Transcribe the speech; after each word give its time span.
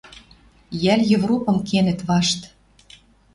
Йӓл 0.83 1.01
Европым 1.17 1.57
кенӹт 1.69 1.99
вашт 2.07 2.39